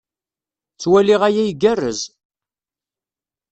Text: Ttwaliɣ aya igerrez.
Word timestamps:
Ttwaliɣ 0.73 1.21
aya 1.27 1.41
igerrez. 1.45 2.01